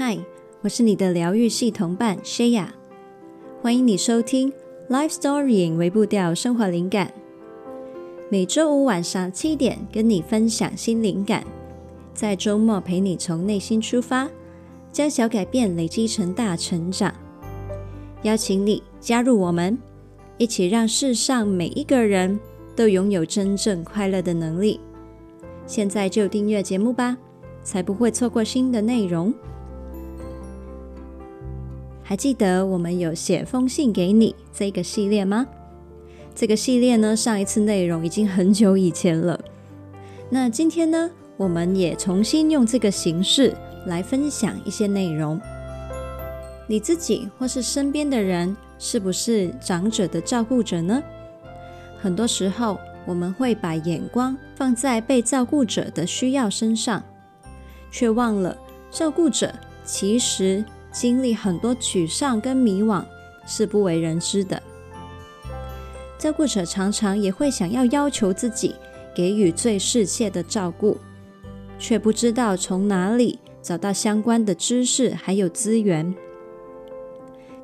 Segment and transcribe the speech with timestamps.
[0.00, 0.16] 嗨，
[0.60, 2.66] 我是你的疗愈系同伴 Shaya，
[3.60, 4.52] 欢迎你收听
[4.88, 7.12] Life Story 微步调生活灵感。
[8.30, 11.44] 每周五晚上七点，跟你分享新灵感，
[12.14, 14.30] 在周末陪你从内心出发，
[14.92, 17.12] 将小改变累积成大成长。
[18.22, 19.76] 邀请你加入我们，
[20.36, 22.38] 一起让世上每一个人
[22.76, 24.78] 都拥有真正快乐的能力。
[25.66, 27.18] 现在就订阅节目吧，
[27.64, 29.34] 才不会错过新的内容。
[32.08, 35.46] 还记得我们有写封信给你这个系列吗？
[36.34, 39.38] 这个系列呢，上一次内容已经很久以前了。
[40.30, 45.38] 那今天呢，我们也重新用这个形式来分享一些内容。
[46.66, 51.02] 你自己或是身边的人，是不是长者的照顾者呢？
[52.00, 57.02] 很多时候，我们会把眼光放在被照顾者的需要身上，
[57.90, 58.56] 却忘了
[58.90, 59.52] 照顾者
[59.84, 60.64] 其实
[61.00, 63.04] 经历很多沮丧跟迷惘，
[63.46, 64.60] 是不为人知的。
[66.18, 68.74] 照顾者常常也会想要要求自己
[69.14, 70.98] 给予最适切的照顾，
[71.78, 76.12] 却不知道从哪里找到相关的知识还有资源。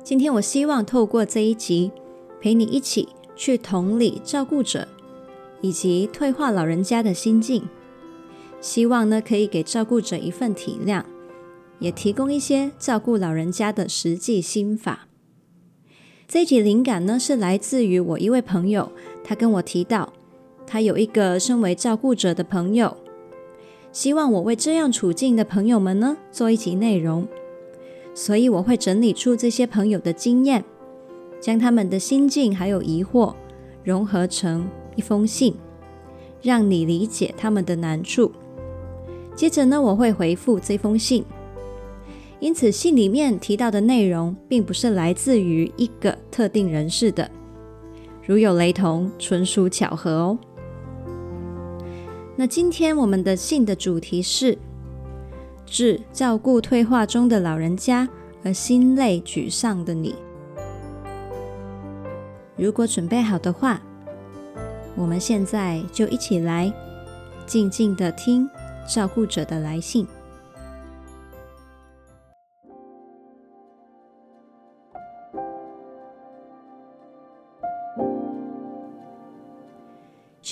[0.01, 1.91] 今天我希望透过这一集，
[2.39, 4.87] 陪你一起去同理照顾者
[5.59, 7.67] 以及退化老人家的心境，
[8.61, 11.03] 希望呢可以给照顾者一份体谅，
[11.79, 15.07] 也提供一些照顾老人家的实际心法。
[16.27, 18.91] 这一集灵感呢是来自于我一位朋友，
[19.23, 20.11] 他跟我提到，
[20.65, 22.97] 他有一个身为照顾者的朋友，
[23.91, 27.27] 希望我为这样处境的朋友们呢做一集内容。
[28.15, 30.63] 所以我会整理出这些朋友的经验，
[31.41, 33.35] 将他们的心境还有疑惑
[33.83, 35.53] 融合成一封信，
[36.41, 38.31] 让你理解他们的难处。
[39.35, 41.25] 接着呢，我会回复这封信。
[42.45, 47.27] 因此，信里面提到的内容并不是来自于一个特定人士的，
[48.23, 50.37] 如有雷同，纯属巧合哦。
[52.35, 54.55] 那今天我们的信的主题是。
[55.65, 58.07] 致照顾退化中的老人家
[58.43, 60.13] 而心累沮丧的你，
[62.55, 63.81] 如果准备好的话，
[64.95, 66.71] 我们现在就一起来
[67.47, 68.47] 静静的听
[68.87, 70.05] 照顾者的来信。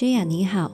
[0.03, 0.69] 薛雅，你好，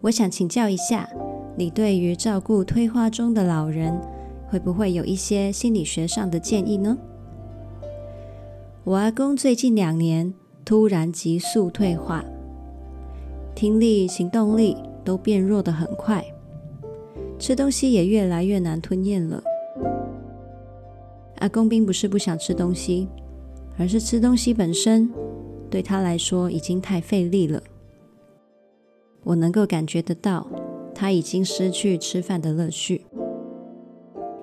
[0.00, 1.10] 我想请教一下。
[1.56, 4.00] 你对于照顾退化中的老人，
[4.46, 6.96] 会不会有一些心理学上的建议呢？
[8.84, 10.32] 我阿公最近两年
[10.64, 12.24] 突然急速退化，
[13.56, 16.24] 听力、行动力都变弱得很快，
[17.40, 19.42] 吃东西也越来越难吞咽了。
[21.40, 23.08] 阿公并不是不想吃东西，
[23.76, 25.10] 而是吃东西本身
[25.68, 27.60] 对他来说已经太费力了。
[29.28, 30.46] 我能够感觉得到。
[30.94, 33.02] 他已经失去吃饭的乐趣，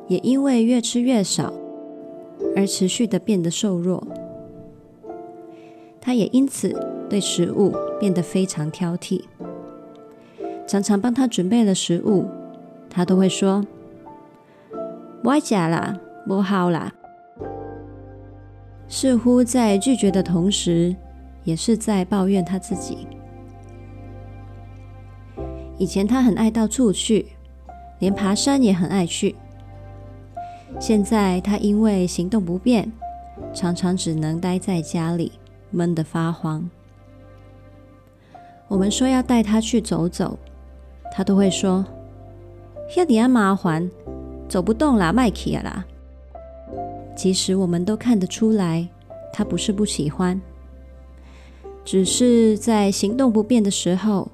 [0.07, 1.51] 也因为越吃越少
[2.55, 4.01] 而持续的变得瘦弱。
[5.99, 6.73] 他也因此
[7.09, 9.21] 对食物变得非常挑剔。
[10.65, 12.25] 常常帮他准备了食物，
[12.89, 13.65] 他都会说
[15.21, 16.93] ：“不爱吃啦，不好啦。”
[18.87, 20.95] 似乎在拒绝的同时，
[21.43, 23.05] 也是在抱怨他自己。
[25.77, 27.25] 以前他很爱到处去，
[27.99, 29.35] 连爬山也很爱去。
[30.79, 32.91] 现在他因为行动不便，
[33.53, 35.33] 常常只能待在家里，
[35.71, 36.69] 闷得发慌。
[38.67, 40.39] 我们说要带他去走走，
[41.13, 41.85] 他都会说
[42.97, 43.89] ：“要你啊麻烦，
[44.47, 45.85] 走不动啦，麦去啦。”
[47.15, 48.87] 其实我们都看得出来，
[49.31, 50.41] 他不是不喜欢，
[51.83, 54.29] 只是在行动不便的时候。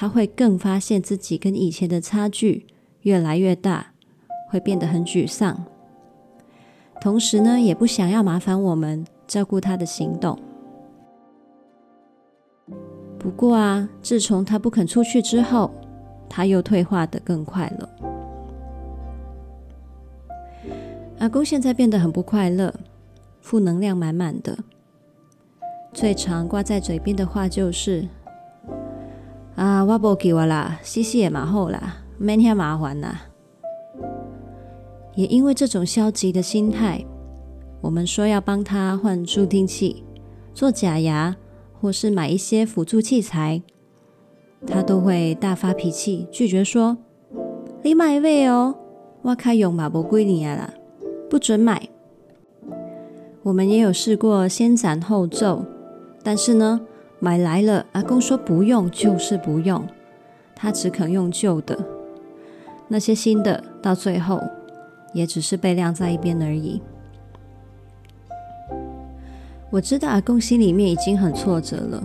[0.00, 2.66] 他会更发现自己跟以前的差距
[3.02, 3.92] 越来越大，
[4.48, 5.62] 会变得很沮丧。
[7.02, 10.38] 同时呢，也不想要麻烦我们照顾他的行动。
[13.18, 15.70] 不过啊，自从他不肯出去之后，
[16.30, 17.88] 他又退化的更快了。
[21.18, 22.74] 阿公现在变得很不快乐，
[23.42, 24.56] 负能量满满的，
[25.92, 28.08] 最常挂在嘴边的话就是。
[29.56, 33.22] 啊，我无救啦，死死也嘛好啦，免遐麻烦啦。
[35.14, 37.04] 也因为这种消极的心态，
[37.80, 40.04] 我们说要帮他换助听器、
[40.54, 41.36] 做假牙，
[41.80, 43.60] 或是买一些辅助器材，
[44.66, 46.96] 他都会大发脾气，拒绝说
[47.82, 48.74] ：“你买位哦，
[49.22, 50.74] 我开用嘛无几年啊啦，
[51.28, 51.88] 不准买。
[53.42, 55.64] 我们也有试过先斩后奏，
[56.22, 56.80] 但是呢，
[57.22, 59.86] 买来了，阿公说不用就是不用，
[60.56, 61.78] 他只肯用旧的，
[62.88, 64.42] 那些新的到最后
[65.12, 66.80] 也只是被晾在一边而已。
[69.70, 72.02] 我知道阿公心里面已经很挫折了，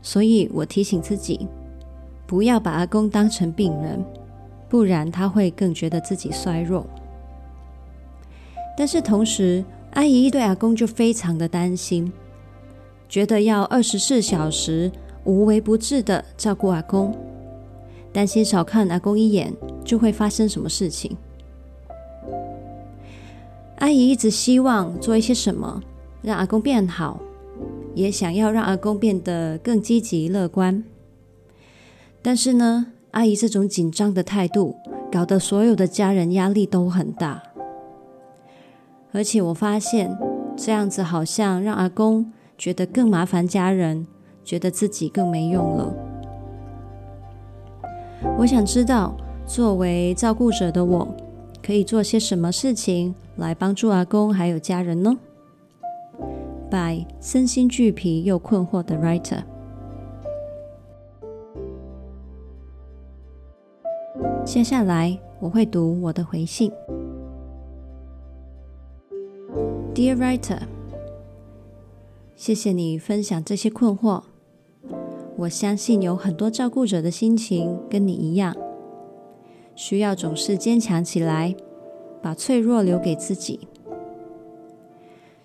[0.00, 1.48] 所以我提醒自己，
[2.24, 4.02] 不要把阿公当成病人，
[4.68, 6.86] 不然他会更觉得自己衰弱。
[8.78, 9.64] 但是同时，
[9.94, 12.12] 阿姨对阿公就非常的担心，
[13.14, 14.90] 觉得要二十四小时
[15.22, 17.16] 无微不至的照顾阿公，
[18.12, 21.16] 担心少看阿公一眼就会发生什么事情。
[23.76, 25.80] 阿姨一直希望做一些什么。
[26.22, 27.20] 让阿公变好，
[27.94, 30.82] 也想要让阿公变得更积极乐观。
[32.20, 34.74] 但是呢，阿姨这种紧张的态度，
[35.12, 37.44] 搞得所有的家人压力都很大。
[39.12, 40.18] 而且我发现，
[40.56, 44.06] 这样子好像让阿公觉得更麻烦家人，
[44.44, 45.94] 觉得自己更没用了。
[48.38, 49.14] 我想知道，
[49.46, 51.06] 作为照顾者的我，
[51.62, 55.16] 可以做些什么事情来帮助阿公还有家人呢
[56.70, 59.42] ？by 身心俱疲又困惑的 writer。
[64.44, 66.70] 接下来我会读我的回信。
[69.94, 70.58] Dear writer，
[72.36, 74.22] 谢谢你分享这些困惑。
[75.36, 78.54] 我相信有很多照顾者的心情跟你一样，
[79.74, 81.54] 需要总是坚强起来，
[82.20, 83.68] 把脆弱留给自己。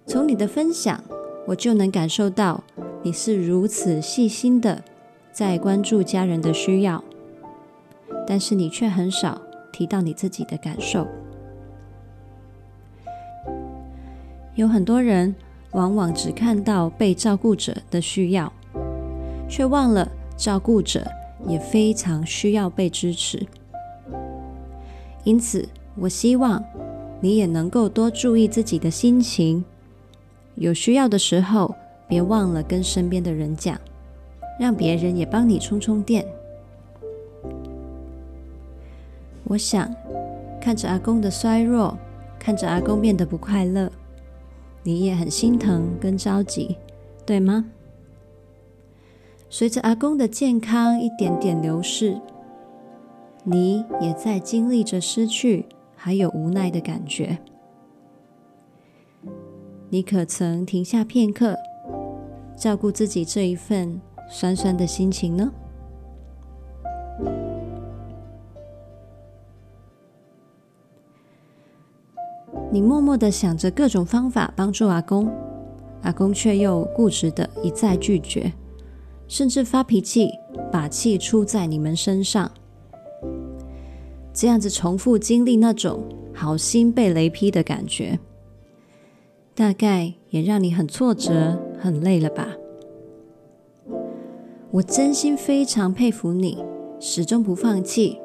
[0.05, 1.03] 从你的分享，
[1.47, 2.63] 我就能感受到
[3.03, 4.83] 你是如此细心的
[5.31, 7.03] 在关注家人的需要，
[8.27, 9.39] 但是你却很少
[9.71, 11.07] 提到你自己的感受。
[14.55, 15.33] 有很多人
[15.71, 18.51] 往往只看到被照顾者的需要，
[19.47, 21.05] 却忘了照顾者
[21.47, 23.45] 也非常需要被支持。
[25.23, 26.63] 因此，我希望
[27.21, 29.63] 你也能够多注意自己的心情。
[30.55, 31.75] 有需要的时候，
[32.07, 33.79] 别忘了跟身边的人讲，
[34.59, 36.25] 让别人也帮你充充电。
[39.43, 39.93] 我想，
[40.59, 41.97] 看着阿公的衰弱，
[42.37, 43.91] 看着阿公变得不快乐，
[44.83, 46.77] 你也很心疼跟着急，
[47.25, 47.65] 对吗？
[49.49, 52.19] 随着阿公的健康一点点流逝，
[53.43, 55.65] 你也在经历着失去，
[55.95, 57.39] 还有无奈的感觉。
[59.89, 61.55] 你可曾停下片刻，
[62.55, 63.99] 照顾自己这一份
[64.29, 65.51] 酸酸的心情呢？
[72.71, 75.27] 你默默的想着各种方法帮助阿公，
[76.03, 78.53] 阿公却又固执的一再拒绝，
[79.27, 80.29] 甚至发脾气，
[80.71, 82.51] 把气出在你们身上。
[84.31, 88.19] 这样子重复经历那种好心被雷劈的感觉。
[89.55, 92.47] 大概也让你很挫折、很累了吧？
[94.71, 96.63] 我真心非常佩服你，
[96.99, 98.19] 始终不放弃，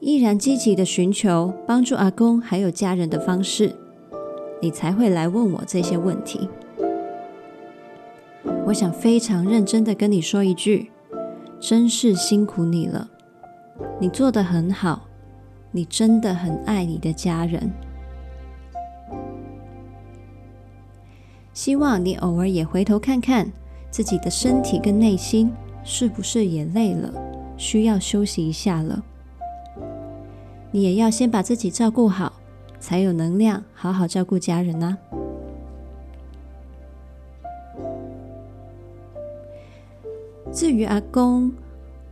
[0.00, 3.76] 依然积极的寻求帮助阿公还有家人的方式，
[4.62, 6.48] 你才会来问我这些问题。
[8.64, 10.92] 我想非常认真的跟你说一句，
[11.58, 13.10] 真是辛苦你了，
[13.98, 15.08] 你做得很好，
[15.72, 17.72] 你真的很爱你的家人。
[21.52, 23.50] 希望你偶尔也回头看看
[23.90, 25.52] 自己的身体跟内心，
[25.82, 27.12] 是不是也累了，
[27.56, 29.02] 需要休息一下了？
[30.70, 32.32] 你也要先把自己照顾好，
[32.82, 34.98] 才有能量好好照顾家人呢。
[40.50, 41.52] 至于阿公，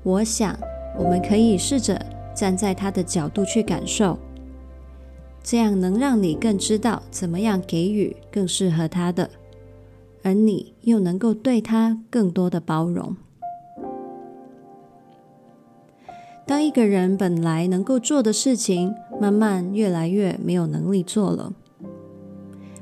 [0.05, 0.57] 我想
[0.97, 2.01] 我们可以试着
[2.37, 4.17] 站在他的角度去感受。
[5.43, 9.29] 这样能让你更知道怎么样给予更适合他的，
[10.23, 13.17] 而你又能够对他更多的包容。
[16.47, 21.53] 当一个人本来能够做的事情，慢慢越来越没有能力做了，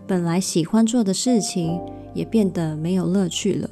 [0.06, 1.80] 本来喜欢做的事情
[2.14, 3.68] 也变得没有乐趣了，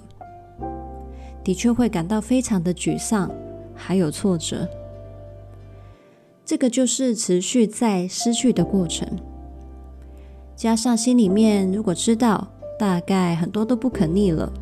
[1.44, 3.30] 的确会感到非常的沮丧，
[3.72, 4.68] 还有挫折。
[6.44, 9.08] 这个就是持续在失去的过程，
[10.56, 14.52] 加上心里面如果知道大概很多都不可逆了，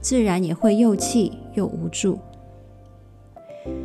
[0.00, 2.18] 自然也会又气又无助。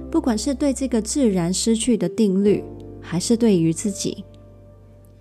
[0.09, 2.63] 不管是对这个自然失去的定律，
[3.11, 4.23] 还是对于自己，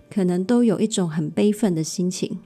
[0.08, 2.38] 可能都有一种很悲愤的心情。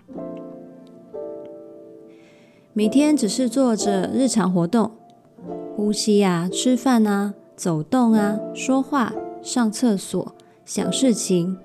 [2.72, 4.92] 每天只是做着日常活动，
[5.76, 10.34] 呼吸啊、吃饭啊、走动啊、说话、上厕所、
[10.64, 11.58] 想事情，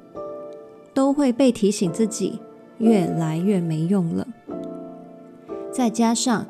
[0.94, 2.42] 都会被提醒自己
[2.80, 4.28] 越来越没用了。
[5.72, 6.46] 再加上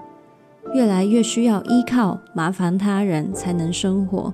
[0.73, 4.33] 越来越需要依靠、麻烦他人才能生活，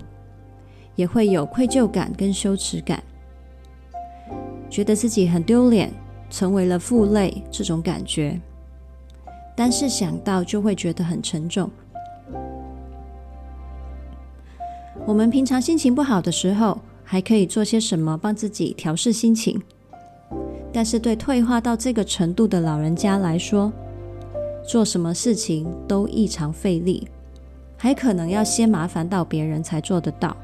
[0.95, 3.03] 也会有愧疚感跟羞耻感，
[4.69, 5.91] 觉得自己很丢脸，
[6.29, 8.39] 成为了负累这种感觉。
[9.55, 11.69] 但是想到就会觉得很沉重。
[15.05, 19.61] 我们平常心情不好的时候，还可以做些什么帮自己调试心情？
[20.73, 23.71] 但是对退化到这个程度的老人家来说，
[24.67, 27.07] 做什么事情都异常费力，
[27.77, 30.35] 还可能要先麻烦到别人才做得到。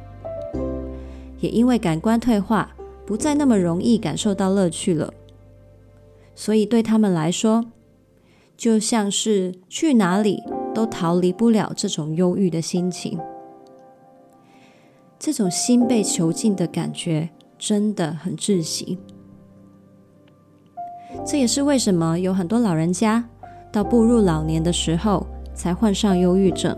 [1.42, 2.74] 也因为感官退化，
[3.06, 5.14] 不再那么容易感受到乐趣了，
[6.34, 7.66] 所以对他们来说，
[8.56, 10.42] 就像是去哪里
[10.74, 13.20] 都逃离不了这种忧郁的心情。
[15.20, 18.98] 这种心被囚禁的感觉真的很窒息。
[21.26, 23.28] 这也是为什么有很多老人家
[23.72, 26.76] 到步入老年的时候才患上忧郁症。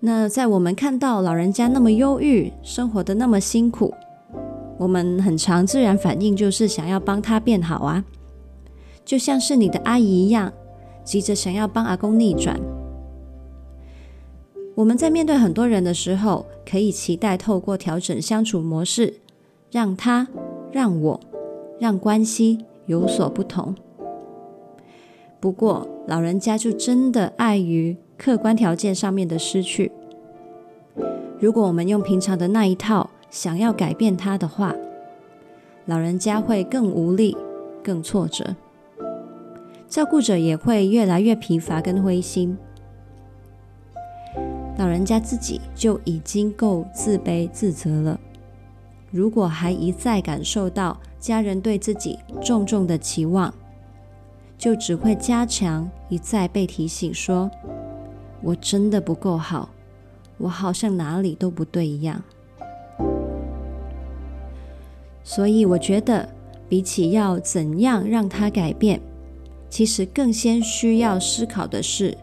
[0.00, 3.92] 那在我们看到老人家那么忧郁，生活的那么辛苦，
[4.78, 8.04] 我们很常自然反应就是想要帮他变好啊，
[9.04, 10.52] 就像是你的阿姨一样，
[11.02, 12.60] 急着想要帮阿公逆转。
[14.74, 19.14] 我们在面对很多人的时候，可以期待透过调整相处模式，
[19.70, 20.28] 让他、
[20.70, 21.20] 让我、
[21.80, 23.74] 让关系有所不同。
[25.40, 29.92] 不过，老人家就真的碍于客观条件上面的失去。
[31.38, 34.74] 如果我们用平常的那一套想要改变他的话，
[35.84, 37.36] 老人家会更无力、
[37.84, 38.56] 更挫折，
[39.88, 42.56] 照顾者也会越来越疲乏跟灰心。
[44.78, 48.18] 老人家自己就已经够自卑自责了，
[49.10, 53.52] 如果还一再感受到家人对自己重重的期望，
[54.58, 57.50] 就只会加强一再被提醒说
[58.42, 59.70] ：“我真的不够好，
[60.38, 62.22] 我好像哪里都不对一样。”
[65.22, 66.28] 所以我觉得，
[66.68, 69.00] 比起要怎样让他改变，
[69.68, 72.16] 其实更先需要思考的是。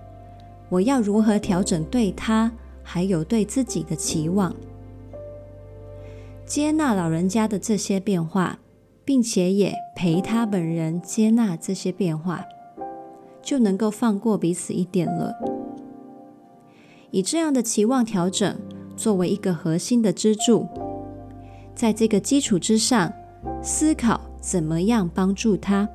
[0.69, 2.51] 我要如何调整对他
[2.81, 4.55] 还有对自己的期望，
[6.45, 8.59] 接纳老人家的这些变化，
[9.05, 12.43] 并且也陪他本人接纳这些变化，
[13.41, 15.52] 就能够放过彼此一点了。
[17.13, 18.57] 以这样的期望调整
[18.97, 20.67] 作为一个核心的支柱，
[21.75, 23.13] 在这个基础之上，
[23.61, 25.87] 思考怎么样帮助他，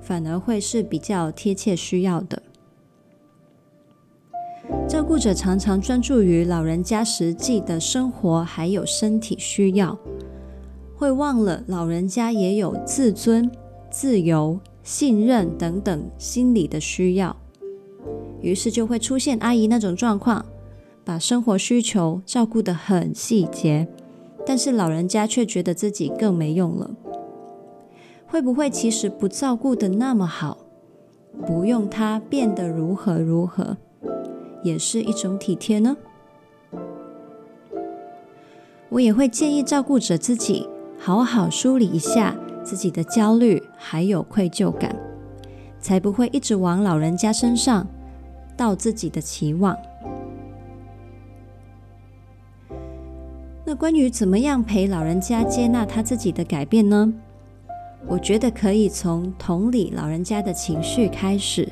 [0.00, 2.42] 反而会是比较贴切需要的。
[4.88, 9.96] 照顾者常常专注于老人家实际的生活，还有身体需要，
[10.96, 13.48] 会忘了老人家也有自尊、
[13.92, 17.36] 自由、信任等等心理的需要。
[18.42, 20.44] 于是就会出现阿姨那种状况，
[21.04, 23.88] 把生活需求照顾得很细节，
[24.44, 26.90] 但是老人家却觉得自己更没用了。
[28.26, 30.58] 会不会其实不照顾得那么好，
[31.46, 33.76] 不用他变得如何如何？
[34.62, 35.96] 也是一种体贴呢。
[38.88, 40.68] 我也会建议照顾者自己
[40.98, 44.94] 好好梳理一下自己的焦虑还有愧疚感，
[45.80, 47.86] 才不会一直往老人家身上
[48.62, 49.76] 到自己的期望。
[53.64, 57.12] 那关于怎么样陪老人家接纳他自己的改变呢？
[58.06, 61.68] 我觉得可以从同理老人家的情绪开始，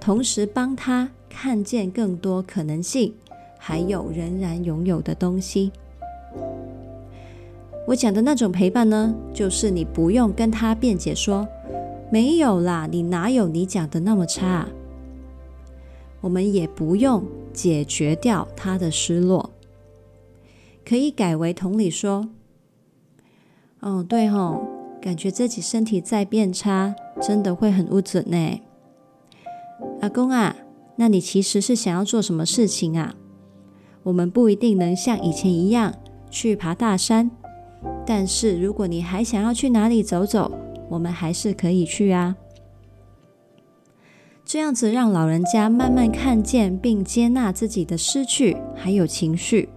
[0.00, 1.08] 同时帮他。
[1.28, 3.12] 看见更多可能性，
[3.58, 5.70] 还有仍然拥有的东西。
[7.86, 11.46] 我讲的那种陪伴呢，就是你不用跟他辩解说
[12.10, 14.66] 没有啦，你哪有你讲的那么差。
[16.20, 19.50] 我们也不用解决掉他的失落，
[20.84, 22.28] 可以改为同理说：
[23.80, 24.66] 哦，对吼，
[25.00, 28.60] 感觉自己身体在变差，真的会很无准呢。
[30.00, 30.56] 阿公啊。
[30.98, 33.14] 那你其实是想要做什么事情啊？
[34.02, 35.94] 我们不一定能像以前一样
[36.30, 37.30] 去爬大山，
[38.06, 40.50] 但是如果你还想要去哪里走走，
[40.88, 42.34] 我们还是可以去啊。
[44.46, 49.68] 这样子让老人家慢慢看见并接纳自己的失去，还有情绪，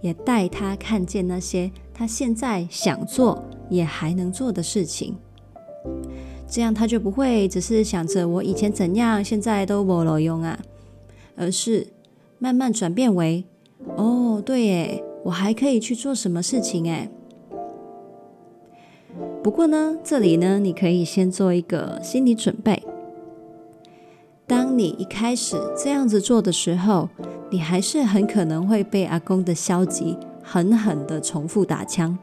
[0.00, 5.16] 也带他看见那些他现在想做也还能做的事情。
[6.48, 10.60] 这样他就不会只是想着我以前怎样，现在都没路用啊，
[11.34, 11.88] 而是
[12.38, 13.44] 慢慢转变为
[13.96, 17.08] 哦，对耶，我还可以去做什么事情诶。
[19.42, 22.80] 不过呢，这里呢，你可以先做一个心理准备。
[24.76, 27.08] 你一开始这样子做的时候，
[27.50, 32.18] 你还是很可能会被阿公的消极狠狠的重复打枪，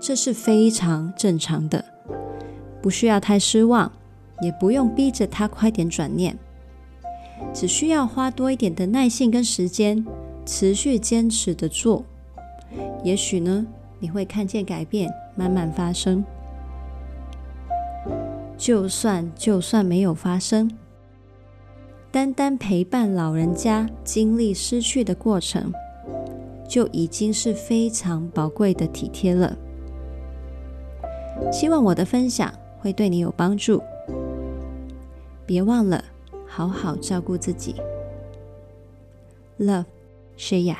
[0.00, 1.84] 这是非常正常的。
[2.82, 3.92] 不需要太失望，
[4.42, 6.36] 也不用逼着他快点转念，
[7.54, 10.04] 只需要花多一点的耐性跟时间，
[10.44, 12.04] 持续坚持的做，
[13.04, 13.64] 也许呢，
[14.00, 16.24] 你会看见改变慢慢发生。
[18.58, 20.70] 就算就算没有发生，
[22.12, 25.72] 单单陪伴老人家经历失去的过程，
[26.68, 29.56] 就已经是非常宝贵的体贴了。
[31.50, 33.82] 希望我的分享，会对你有帮助，
[35.46, 36.04] 别忘了
[36.46, 37.76] 好好照顾自己。
[39.58, 39.86] love
[40.36, 40.76] shea。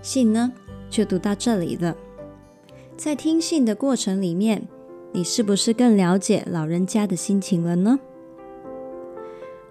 [0.00, 0.52] 信呢，
[0.88, 1.96] 就读到这里了。
[2.96, 4.68] 在听信的过程里面，
[5.12, 7.98] 你是不是更了解老人家的心情了呢？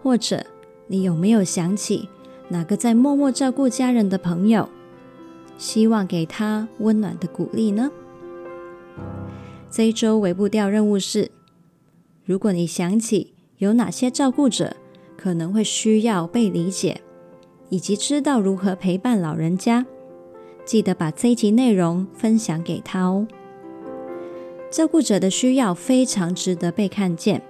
[0.01, 0.45] 或者，
[0.87, 2.09] 你有没有想起
[2.49, 4.67] 哪个在默默照顾家人的朋友？
[5.57, 7.91] 希望给他温暖的鼓励呢？
[9.69, 11.31] 这一周微步调任务是：
[12.25, 14.75] 如果你想起有哪些照顾者
[15.15, 16.99] 可能会需要被理解，
[17.69, 19.85] 以及知道如何陪伴老人家，
[20.65, 23.27] 记得把这一集内容分享给他哦。
[24.69, 27.41] 照顾者的需要非常值得被看见，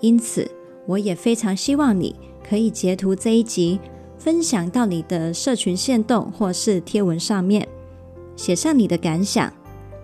[0.00, 0.50] 因此
[0.86, 2.14] 我也非常希望你
[2.46, 3.80] 可以截图这一集。
[4.18, 7.66] 分享到你的社群线动或是贴文上面，
[8.36, 9.52] 写上你的感想，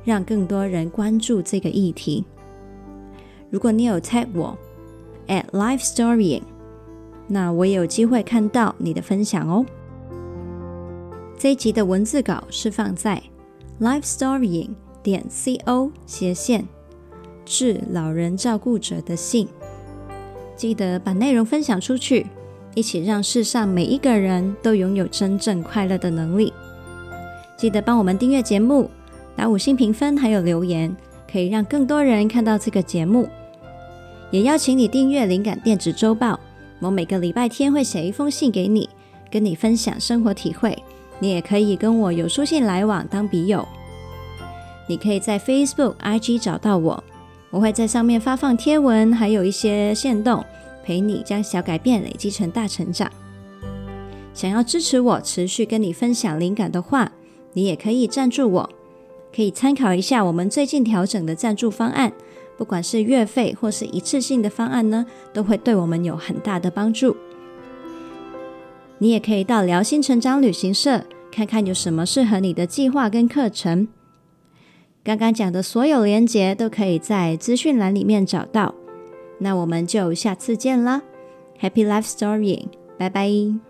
[0.04, 2.24] 让更多人关注这个议题。
[3.48, 4.58] 如果你有 tag 我
[5.28, 6.42] at life storying，
[7.28, 9.64] 那我也有机会看到你的分享哦。
[11.38, 13.22] 这一集的文字稿是放在
[13.80, 14.70] life storying
[15.04, 16.66] 点 co 斜线
[17.44, 19.46] 致老人照顾者的信，
[20.56, 22.26] 记得把内容分享出去。
[22.74, 26.52] 一起让世上每一个人都拥有真正快乐的能力。
[27.56, 28.90] 记得帮我们订阅节目，
[29.34, 30.94] 打五星评分，还有留言，
[31.30, 33.28] 可以让更多人看到这个节目。
[34.30, 36.38] 也邀请你订阅灵感电子周报，
[36.80, 38.88] 我每个礼拜天会写一封信给你，
[39.30, 40.76] 跟你分享生活体会。
[41.20, 43.66] 你也可以跟我有书信来往，当笔友。
[44.86, 47.02] 你可以在 Facebook、IG 找到我，
[47.50, 50.44] 我会在上面发放贴文，还有一些线动。
[50.84, 53.12] 陪你将小改变累积成大成长。
[54.32, 57.12] 想要支持我持续跟你分享灵感的话，
[57.52, 58.70] 你也可以赞助我，
[59.36, 62.10] 可以参考一下我们最近调整的赞助方案，
[62.56, 65.04] 不管是月费或是一次性的方案呢，
[65.34, 67.14] 都会对我们有很大的帮助。
[68.98, 73.88] 你也可以到辽心成长旅行社看看有什么适合你的计划跟课程。
[75.04, 78.74] 刚刚讲的所有连结都可以在资讯栏里面找到。
[79.38, 81.00] 那我们就下次见啦
[81.60, 82.66] ，Happy Life Story，
[82.98, 83.67] 拜拜。